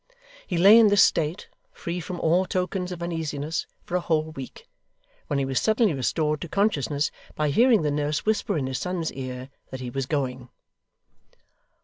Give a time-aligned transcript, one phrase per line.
[0.47, 4.67] He lay in this state, free from all tokens of uneasiness, for a whole week,
[5.27, 9.13] when he was suddenly restored to consciousness by hearing the nurse whisper in his son's
[9.13, 10.49] ear that he was going.